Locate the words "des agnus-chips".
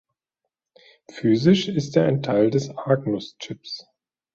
2.49-3.85